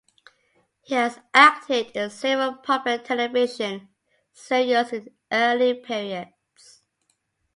He 0.81 0.95
has 0.95 1.19
acted 1.31 1.91
in 1.91 2.09
several 2.09 2.55
popular 2.55 2.97
television 2.97 3.89
serials 4.33 4.91
in 4.93 5.03
the 5.05 5.11
early 5.31 5.75
periods. 5.75 6.81